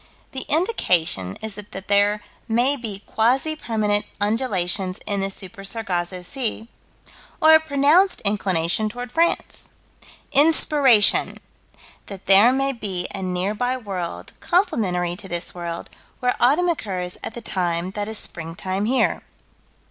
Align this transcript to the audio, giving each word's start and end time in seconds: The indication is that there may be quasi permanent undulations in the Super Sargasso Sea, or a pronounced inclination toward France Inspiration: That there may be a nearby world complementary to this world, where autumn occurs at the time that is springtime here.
The 0.31 0.45
indication 0.49 1.35
is 1.43 1.53
that 1.53 1.87
there 1.87 2.23
may 2.47 2.75
be 2.75 3.03
quasi 3.05 3.55
permanent 3.55 4.07
undulations 4.19 4.97
in 5.05 5.21
the 5.21 5.29
Super 5.29 5.63
Sargasso 5.63 6.23
Sea, 6.23 6.67
or 7.39 7.53
a 7.53 7.59
pronounced 7.59 8.19
inclination 8.21 8.89
toward 8.89 9.11
France 9.11 9.69
Inspiration: 10.31 11.37
That 12.07 12.25
there 12.25 12.51
may 12.51 12.71
be 12.73 13.05
a 13.13 13.21
nearby 13.21 13.77
world 13.77 14.33
complementary 14.39 15.15
to 15.17 15.27
this 15.27 15.53
world, 15.53 15.91
where 16.19 16.35
autumn 16.39 16.67
occurs 16.69 17.19
at 17.23 17.35
the 17.35 17.41
time 17.43 17.91
that 17.91 18.07
is 18.07 18.17
springtime 18.17 18.85
here. 18.85 19.21